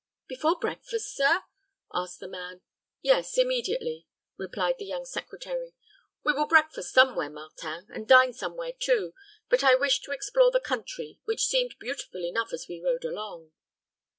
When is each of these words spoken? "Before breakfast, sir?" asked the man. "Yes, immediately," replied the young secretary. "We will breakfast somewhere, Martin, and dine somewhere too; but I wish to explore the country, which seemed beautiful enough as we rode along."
"Before 0.27 0.57
breakfast, 0.57 1.15
sir?" 1.15 1.43
asked 1.93 2.19
the 2.19 2.27
man. 2.27 2.61
"Yes, 3.03 3.37
immediately," 3.37 4.07
replied 4.35 4.77
the 4.79 4.85
young 4.85 5.05
secretary. 5.05 5.75
"We 6.23 6.33
will 6.33 6.47
breakfast 6.47 6.91
somewhere, 6.91 7.29
Martin, 7.29 7.85
and 7.93 8.07
dine 8.07 8.33
somewhere 8.33 8.73
too; 8.73 9.13
but 9.47 9.63
I 9.63 9.75
wish 9.75 10.01
to 10.01 10.11
explore 10.11 10.49
the 10.49 10.59
country, 10.59 11.19
which 11.25 11.45
seemed 11.45 11.75
beautiful 11.79 12.25
enough 12.25 12.51
as 12.51 12.67
we 12.67 12.81
rode 12.83 13.05
along." 13.05 13.51